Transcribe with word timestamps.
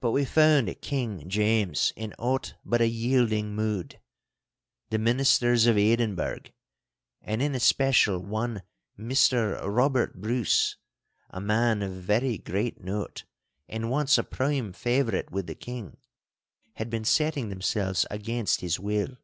But 0.00 0.10
we 0.10 0.24
found 0.24 0.76
King 0.80 1.28
James 1.28 1.92
in 1.94 2.14
aught 2.18 2.56
but 2.64 2.80
a 2.80 2.88
yielding 2.88 3.54
mood. 3.54 4.00
The 4.90 4.98
ministers 4.98 5.66
of 5.68 5.78
Edinburgh, 5.78 6.46
and 7.22 7.40
in 7.40 7.54
especial 7.54 8.18
one, 8.18 8.64
Mr 8.98 9.60
Robert 9.72 10.20
Bruce, 10.20 10.78
a 11.30 11.40
man 11.40 11.80
of 11.80 11.92
very 11.92 12.38
great 12.38 12.80
note, 12.82 13.22
and 13.68 13.88
once 13.88 14.18
a 14.18 14.24
prime 14.24 14.72
favourite 14.72 15.30
with 15.30 15.46
the 15.46 15.54
king, 15.54 15.96
had 16.74 16.90
been 16.90 17.04
setting 17.04 17.50
themselves 17.50 18.04
against 18.10 18.62
his 18.62 18.80
will. 18.80 19.16